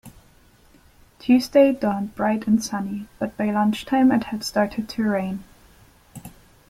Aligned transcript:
Tuesday 1.19 1.71
dawned 1.73 2.15
bright 2.15 2.47
and 2.47 2.63
sunny, 2.63 3.07
but 3.19 3.37
by 3.37 3.51
lunchtime 3.51 4.11
it 4.11 4.23
had 4.23 4.43
started 4.43 4.89
to 4.89 5.03
rain 5.03 5.43